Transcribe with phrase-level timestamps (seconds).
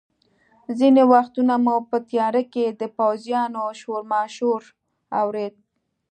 [0.79, 4.61] ځینې وختونه مو په تیاره کې د پوځیانو شورماشور
[5.21, 5.59] اورېده.